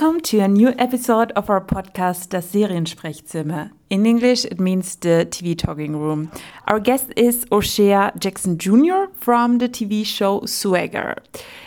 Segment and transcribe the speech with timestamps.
[0.00, 3.72] Welcome to a new episode of our podcast, Das Seriensprechzimmer.
[3.90, 6.30] In English, it means the TV talking room.
[6.68, 9.10] Our guest is O'Shea Jackson Jr.
[9.14, 11.16] from the TV show Swagger.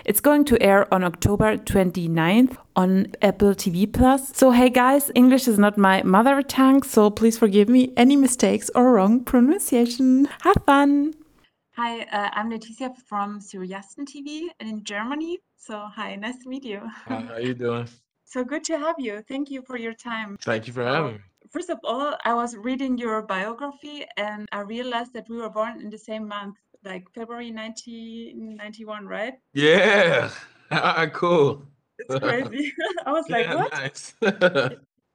[0.06, 4.34] It's going to air on October 29th on Apple TV Plus.
[4.34, 8.72] So, hey guys, English is not my mother tongue, so please forgive me any mistakes
[8.74, 10.30] or wrong pronunciation.
[10.40, 11.16] Have fun!
[11.76, 15.40] Hi, uh, I'm Leticia from Syriasten TV in Germany.
[15.58, 16.80] So, hi, nice to meet you.
[17.08, 17.90] Hi, how are you doing?
[18.32, 19.22] So good to have you.
[19.28, 20.38] Thank you for your time.
[20.40, 21.20] Thank you for having me.
[21.52, 25.82] First of all, I was reading your biography and I realized that we were born
[25.82, 29.34] in the same month, like February 1991, right?
[29.54, 30.32] Yeah,
[31.14, 31.64] cool.
[32.00, 32.72] It's crazy.
[33.06, 33.74] I was like, what?
[33.74, 34.14] nice.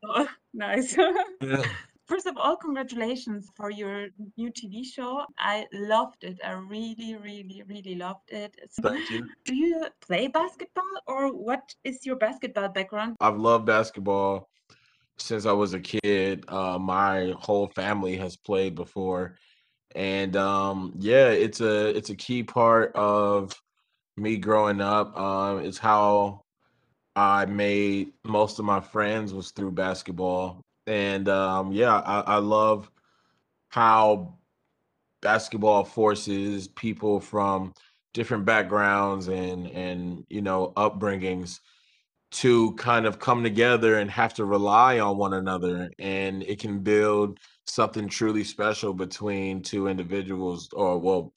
[0.04, 0.94] Oh, nice.
[1.40, 1.64] Yeah.
[2.06, 5.24] First of all, congratulations for your new TV show.
[5.38, 6.38] I loved it.
[6.44, 8.54] I really, really, really loved it.
[8.70, 9.26] So, Thank you.
[9.44, 13.16] do you play basketball or what is your basketball background?
[13.20, 14.48] I've loved basketball
[15.18, 16.44] since I was a kid.
[16.48, 19.36] Uh, my whole family has played before,
[19.96, 23.52] and um, yeah, it's a it's a key part of
[24.16, 25.18] me growing up.
[25.18, 26.42] Um, it's how
[27.16, 32.90] I made most of my friends was through basketball, and um, yeah, I, I love
[33.68, 34.38] how
[35.22, 37.74] basketball forces people from
[38.14, 41.60] different backgrounds and and you know upbringings
[42.30, 45.90] to kind of come together and have to rely on one another.
[45.98, 51.32] And it can build something truly special between two individuals or well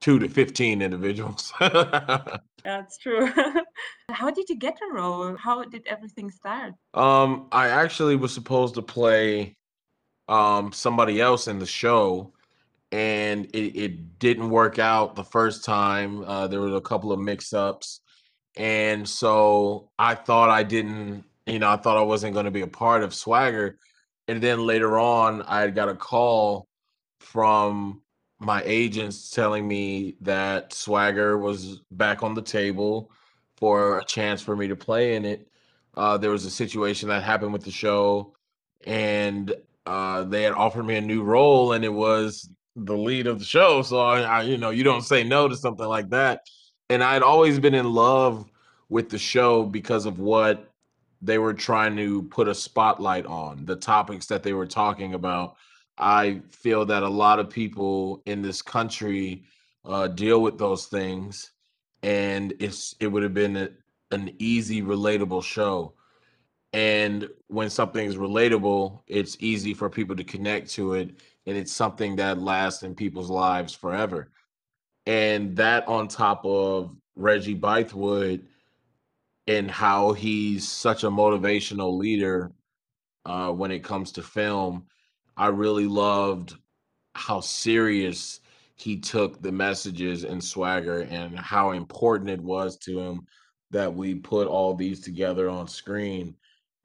[0.00, 1.52] two to 15 individuals
[2.62, 3.30] That's true.
[4.10, 5.34] How did you get the role?
[5.36, 6.74] How did everything start?
[6.94, 9.56] um i actually was supposed to play
[10.28, 12.32] um somebody else in the show
[12.92, 17.20] and it, it didn't work out the first time uh there were a couple of
[17.20, 18.00] mix-ups
[18.56, 22.62] and so i thought i didn't you know i thought i wasn't going to be
[22.62, 23.78] a part of swagger
[24.28, 26.66] and then later on i got a call
[27.20, 28.02] from
[28.40, 33.12] my agents telling me that swagger was back on the table
[33.56, 35.46] for a chance for me to play in it.
[35.94, 38.34] Uh, there was a situation that happened with the show
[38.86, 43.38] and uh, they had offered me a new role and it was the lead of
[43.38, 46.40] the show so I, I you know you don't say no to something like that.
[46.88, 48.48] And i'd always been in love
[48.88, 50.70] with the show because of what
[51.20, 55.56] they were trying to put a spotlight on the topics that they were talking about
[56.00, 59.44] i feel that a lot of people in this country
[59.84, 61.52] uh, deal with those things
[62.02, 63.68] and it's it would have been a,
[64.10, 65.94] an easy relatable show.
[66.72, 71.10] And when something's relatable it's easy for people to connect to it
[71.46, 74.30] and it's something that lasts in people's lives forever.
[75.06, 78.44] And that on top of reggie bythewood
[79.46, 82.52] and how he's such a motivational leader
[83.26, 84.86] uh, when it comes to film
[85.36, 86.54] i really loved
[87.14, 88.40] how serious
[88.76, 93.26] he took the messages and swagger and how important it was to him
[93.70, 96.34] that we put all these together on screen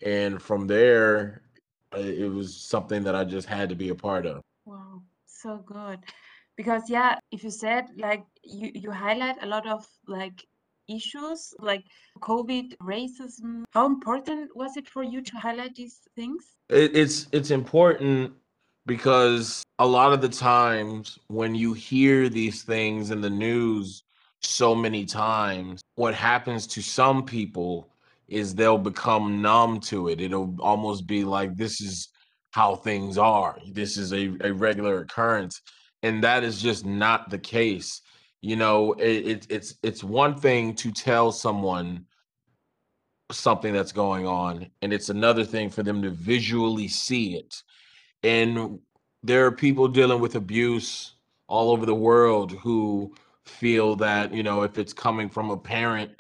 [0.02, 1.42] and from there
[1.96, 6.00] it was something that i just had to be a part of Wow, so good.
[6.58, 10.44] Because yeah, if you said like you you highlight a lot of like
[10.88, 11.84] issues like
[12.20, 16.56] COVID, racism, how important was it for you to highlight these things?
[16.70, 18.34] it, it's it's important
[18.86, 24.04] because a lot of the times when you hear these things in the news
[24.42, 27.90] so many times what happens to some people
[28.28, 30.20] is they'll become numb to it.
[30.20, 32.10] It'll almost be like this is
[32.52, 33.60] how things are.
[33.72, 35.62] This is a, a regular occurrence.
[36.04, 38.02] And that is just not the case
[38.46, 42.06] you know it, it, it's it's one thing to tell someone
[43.32, 47.64] something that's going on and it's another thing for them to visually see it.
[48.22, 48.80] And
[49.24, 51.16] there are people dealing with abuse
[51.48, 56.12] all over the world who feel that you know if it's coming from a parent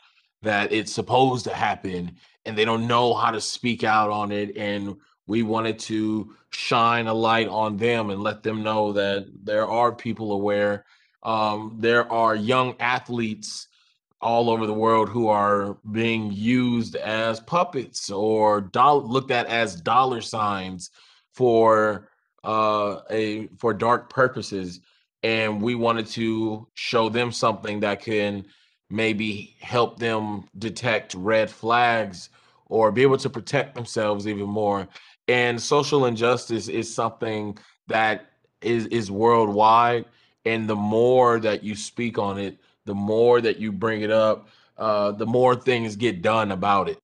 [0.41, 2.11] that it's supposed to happen
[2.45, 4.95] and they don't know how to speak out on it and
[5.27, 9.91] we wanted to shine a light on them and let them know that there are
[9.91, 10.85] people aware
[11.25, 13.67] um, there are young athletes
[14.21, 19.81] all over the world who are being used as puppets or doll- looked at as
[19.81, 20.91] dollar signs
[21.33, 22.09] for
[22.43, 24.79] uh, a for dark purposes,
[25.23, 28.45] and we wanted to show them something that can
[28.89, 32.29] maybe help them detect red flags
[32.67, 34.87] or be able to protect themselves even more.
[35.27, 37.57] And social injustice is something
[37.87, 38.27] that
[38.61, 40.05] is is worldwide,
[40.45, 44.47] and the more that you speak on it, the more that you bring it up,
[44.77, 46.99] uh, the more things get done about it.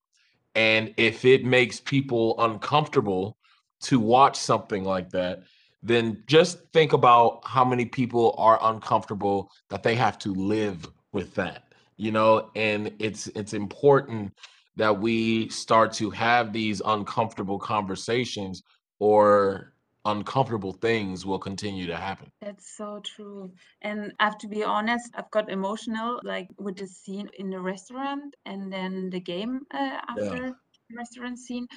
[0.55, 3.37] And if it makes people uncomfortable
[3.81, 5.43] to watch something like that,
[5.81, 11.33] then just think about how many people are uncomfortable that they have to live with
[11.35, 11.73] that.
[11.97, 14.33] You know, and it's it's important
[14.75, 18.63] that we start to have these uncomfortable conversations
[18.99, 19.73] or
[20.05, 22.29] uncomfortable things will continue to happen.
[22.41, 23.51] That's so true.
[23.81, 27.59] And I have to be honest, I've got emotional like with the scene in the
[27.59, 30.51] restaurant and then the game uh, after Yeah.
[30.89, 31.67] the restaurant scene.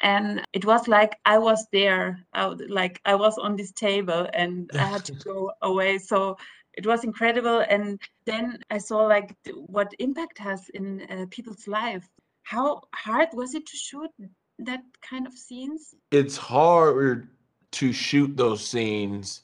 [0.00, 4.28] And it was like I was there, I, would- like I was on this table
[4.32, 5.98] and I had to go away.
[5.98, 6.36] So
[6.74, 7.60] it was incredible.
[7.68, 9.34] And then I saw like
[9.66, 12.08] what impact has in uh, people's life.
[12.42, 14.10] How hard was it to shoot
[14.58, 15.94] that kind of scenes?
[16.10, 17.28] It's hard
[17.74, 19.42] to shoot those scenes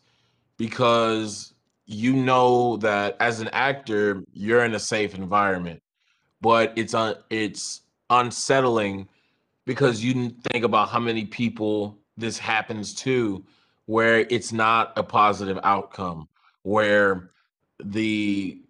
[0.57, 1.55] because
[1.87, 5.83] you know that as an actor, you're in a safe environment.
[6.41, 9.09] But it's un- it's unsettling
[9.67, 13.45] because you think about how many people this happens to
[13.87, 16.29] where it's not a positive outcome,
[16.63, 17.31] where
[17.83, 18.63] the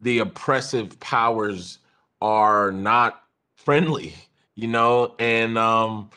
[0.00, 1.78] the oppressive powers
[2.20, 3.22] are not
[3.56, 4.14] friendly,
[4.54, 6.10] you know, and um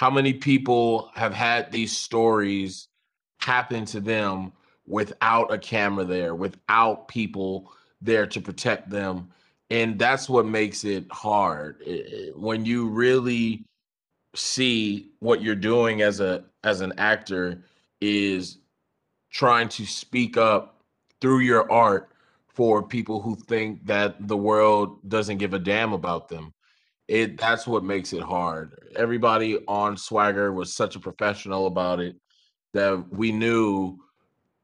[0.00, 2.88] how many people have had these stories
[3.38, 4.50] happen to them
[4.86, 7.70] without a camera there, without people
[8.00, 9.28] there to protect them.
[9.68, 11.84] And that's what makes it hard.
[12.34, 13.66] When you really
[14.34, 17.62] see what you're doing as a as an actor
[18.00, 18.56] is
[19.30, 20.82] trying to speak up
[21.20, 22.10] through your art
[22.48, 26.54] for people who think that the world doesn't give a damn about them.
[27.10, 28.70] It that's what makes it hard.
[28.94, 32.14] Everybody on Swagger was such a professional about it
[32.72, 33.98] that we knew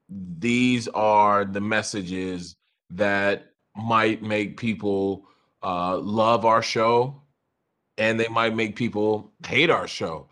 [0.09, 2.55] these are the messages
[2.91, 5.27] that might make people
[5.61, 7.21] uh, love our show
[7.97, 10.29] and they might make people hate our show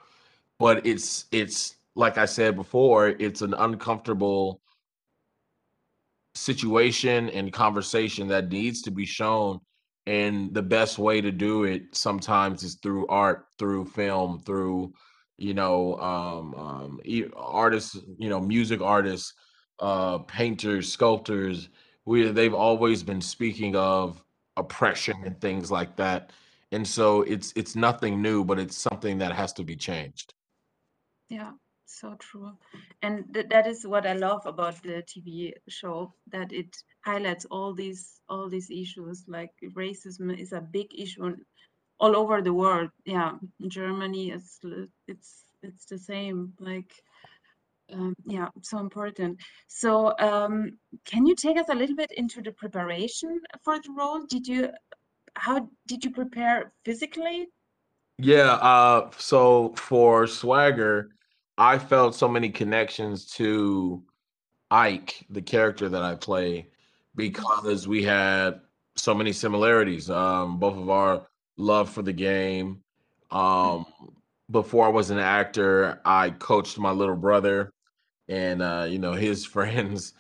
[0.58, 4.62] but it's it's like i said before it's an uncomfortable
[6.36, 9.60] situation and conversation that needs to be shown
[10.08, 14.94] and the best way to do it sometimes is through art through film through
[15.38, 17.02] you know um, um
[17.36, 19.34] artists you know music artists
[19.80, 21.70] uh painters sculptors
[22.06, 24.24] we they've always been speaking of
[24.58, 26.32] oppression and things like that.
[26.72, 30.34] And so it's it's nothing new but it's something that has to be changed.
[31.30, 31.52] Yeah,
[31.86, 32.52] so true.
[33.02, 37.74] And th that is what I love about the TV show, that it highlights all
[37.74, 39.26] these all these issues.
[39.28, 41.36] Like racism is a big issue
[42.00, 42.90] all over the world.
[43.06, 44.60] Yeah, in Germany it's
[45.08, 46.54] it's it's the same.
[46.60, 46.92] Like
[47.94, 49.40] um, yeah, so important.
[49.68, 54.26] So um, can you take us a little bit into the preparation for the role?
[54.26, 54.70] Did you
[55.36, 57.48] how did you prepare physically?
[58.18, 61.10] Yeah, uh, so for Swagger,
[61.58, 64.04] I felt so many connections to
[64.72, 66.68] Ike, the character that I play,
[67.16, 68.62] because we had
[68.96, 70.10] so many similarities.
[70.10, 72.82] Um, both of our love for the game.
[73.32, 73.86] Um,
[74.52, 77.72] before I was an actor, I coached my little brother
[78.28, 80.14] and uh, you know his friends,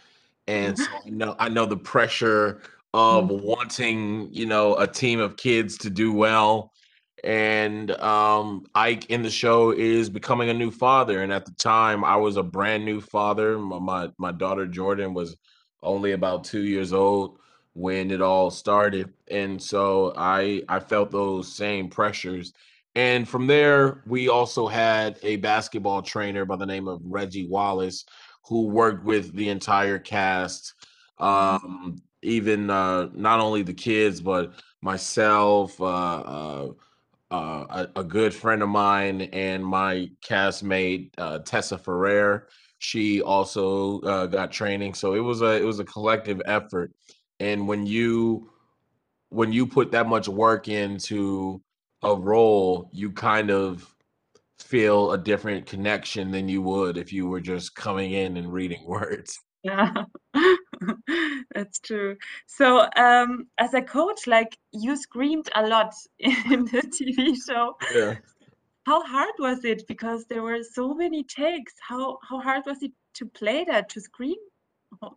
[0.47, 2.61] and so I know I know the pressure
[2.93, 6.71] of wanting you know a team of kids to do well
[7.25, 12.05] and um Ike in the show is becoming a new father and at the time
[12.05, 13.57] I was a brand new father.
[13.57, 15.35] My my, my daughter Jordan was
[15.81, 17.39] only about 2 years old
[17.73, 22.53] when it all started and so I I felt those same pressures.
[22.93, 28.05] And from there we also had a basketball trainer by the name of Reggie Wallace
[28.47, 30.73] who worked with the entire cast
[31.17, 36.69] um even uh not only the kids but myself uh, uh
[37.31, 42.47] uh, a, a good friend of mine and my castmate uh, Tessa Ferrer.
[42.79, 46.91] She also uh, got training, so it was a it was a collective effort.
[47.39, 48.49] And when you
[49.29, 51.61] when you put that much work into
[52.03, 53.95] a role, you kind of
[54.59, 58.83] feel a different connection than you would if you were just coming in and reading
[58.87, 59.39] words.
[59.63, 59.91] Yeah,
[61.55, 62.17] that's true.
[62.45, 67.75] So, um, as a coach, like you screamed a lot in the TV show.
[67.93, 68.15] Yeah.
[68.85, 69.87] How hard was it?
[69.87, 71.73] Because there were so many takes.
[71.79, 74.37] How how hard was it to play that, to scream?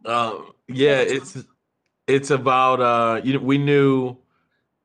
[0.04, 1.36] Um, yeah, it's
[2.06, 4.16] it's about uh you know we knew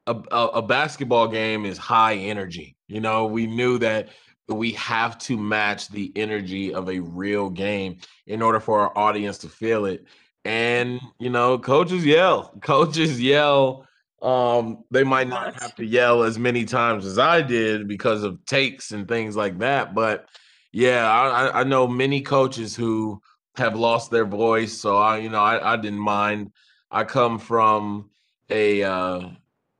[0.08, 2.76] a, a, a basketball game is high energy.
[2.88, 4.10] You know, we knew that
[4.50, 9.38] we have to match the energy of a real game in order for our audience
[9.40, 10.06] to feel it.
[10.46, 13.86] And you know, coaches yell, coaches yell
[14.22, 18.44] Um, they might not have to yell as many times as I did because of
[18.46, 19.94] takes and things like that.
[19.96, 20.30] But
[20.72, 23.22] yeah, I, I know many coaches who
[23.58, 24.74] have lost their voice.
[24.80, 26.52] So I, you know, I, I didn't mind.
[26.92, 28.10] I come from
[28.50, 29.30] a uh,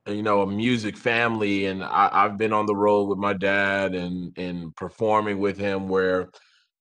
[0.06, 3.94] you know a music family, and I, I've been on the road with my dad
[3.94, 6.30] and and performing with him where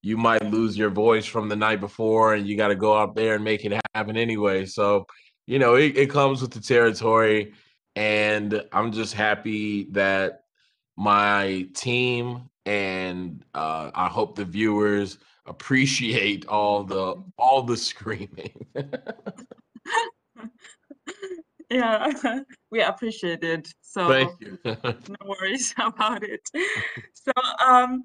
[0.04, 3.16] you might lose your voice from the night before and you got to go out
[3.16, 4.66] there and make it happen anyway.
[4.66, 5.06] So,
[5.48, 7.54] you know, it, it comes with the territory.
[7.96, 10.42] And I'm just happy that
[10.98, 18.66] my team and uh, I hope the viewers appreciate all the all the screaming.
[21.70, 22.12] yeah,
[22.72, 23.68] we appreciate it.
[23.82, 24.58] So Thank you.
[24.66, 26.42] no worries about it.
[27.14, 27.32] So
[27.66, 28.04] um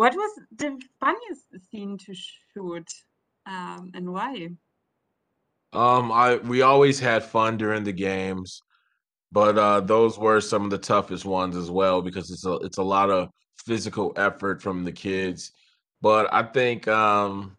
[0.00, 2.88] what was the funniest scene to shoot
[3.44, 4.48] um, and why?
[5.74, 8.62] Um, I we always had fun during the games,
[9.30, 12.78] but uh, those were some of the toughest ones as well because it's a it's
[12.78, 13.28] a lot of
[13.66, 15.52] physical effort from the kids.
[16.00, 17.58] But I think um,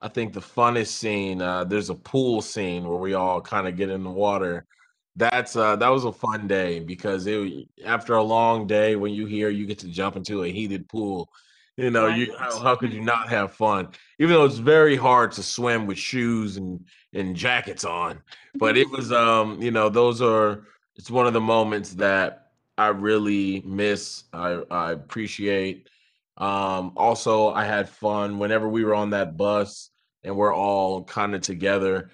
[0.00, 3.76] I think the funnest scene uh, there's a pool scene where we all kind of
[3.76, 4.64] get in the water.
[5.16, 9.26] That's uh, that was a fun day because it after a long day when you
[9.26, 11.28] hear you get to jump into a heated pool
[11.76, 13.88] you know, you how, how could you not have fun?
[14.18, 18.20] Even though it's very hard to swim with shoes and and jackets on,
[18.54, 20.64] but it was um, you know, those are
[20.96, 24.24] it's one of the moments that I really miss.
[24.32, 25.88] I I appreciate.
[26.36, 29.90] Um, also, I had fun whenever we were on that bus
[30.24, 32.10] and we're all kind of together.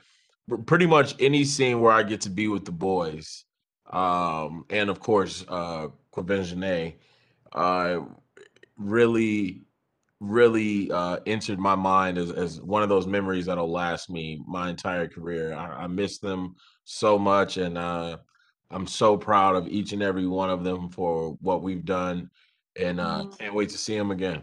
[0.67, 3.45] Pretty much any scene where I get to be with the boys,
[3.91, 6.95] um, and of course, uh, Quentin
[7.53, 8.01] uh,
[8.79, 9.67] really
[10.21, 14.69] really uh, entered my mind as, as one of those memories that'll last me my
[14.69, 15.55] entire career.
[15.55, 18.19] I, I miss them so much, and uh,
[18.71, 22.31] I'm so proud of each and every one of them for what we've done,
[22.77, 23.39] and uh, mm.
[23.39, 24.43] can't wait to see them again.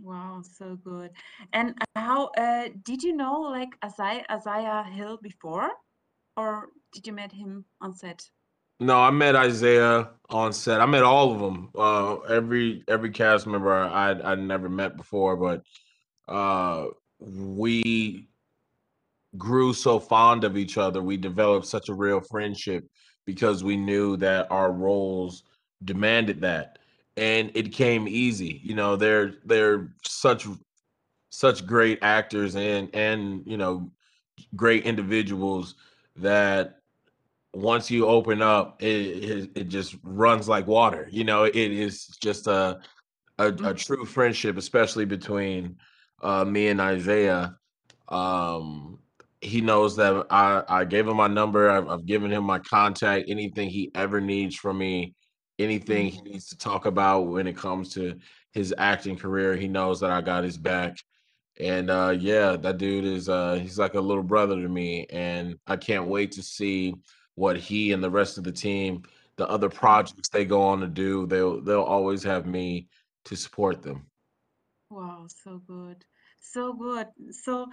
[0.00, 1.10] Wow, so good.
[1.52, 5.70] And how uh, did you know like Isaiah, Isaiah Hill before,
[6.36, 8.28] or did you meet him on set?
[8.78, 10.80] No, I met Isaiah on set.
[10.80, 11.70] I met all of them.
[11.74, 15.62] Uh, every every cast member I I never met before, but
[16.28, 18.28] uh, we
[19.38, 21.02] grew so fond of each other.
[21.02, 22.86] We developed such a real friendship
[23.24, 25.44] because we knew that our roles
[25.84, 26.78] demanded that,
[27.16, 28.60] and it came easy.
[28.62, 30.46] You know, they're they're such
[31.30, 33.90] such great actors and and you know
[34.54, 35.76] great individuals
[36.16, 36.80] that
[37.56, 41.08] once you open up, it, it, it just runs like water.
[41.10, 42.80] You know, it is just a
[43.38, 43.74] a, a mm-hmm.
[43.74, 45.76] true friendship, especially between
[46.22, 47.56] uh, me and Isaiah.
[48.08, 48.98] Um,
[49.40, 51.70] he knows that I, I gave him my number.
[51.70, 53.28] I've, I've, given him my contact.
[53.28, 55.14] Anything he ever needs from me,
[55.58, 56.32] anything he mm-hmm.
[56.32, 58.18] needs to talk about when it comes to
[58.52, 60.96] his acting career, he knows that I got his back.
[61.58, 65.58] And uh, yeah, that dude is uh, he's like a little brother to me, and
[65.66, 66.94] I can't wait to see
[67.36, 69.02] what he and the rest of the team,
[69.36, 72.88] the other projects they go on to do, they'll they'll always have me
[73.26, 74.06] to support them.
[74.90, 76.04] Wow, so good.
[76.40, 77.06] So good.
[77.30, 77.66] So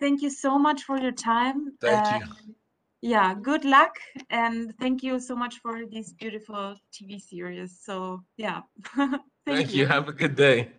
[0.00, 1.76] thank you so much for your time.
[1.80, 2.54] Thank uh, you.
[3.00, 3.96] Yeah, good luck
[4.30, 7.78] and thank you so much for this beautiful TV series.
[7.80, 8.62] So yeah.
[8.96, 9.80] thank, thank you.
[9.80, 9.86] you.
[9.86, 10.70] Have a good day.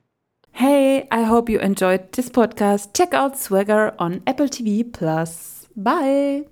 [0.52, 2.94] Hey, I hope you enjoyed this podcast.
[2.94, 5.68] Check out Swagger on Apple TV Plus.
[5.76, 6.46] Bye.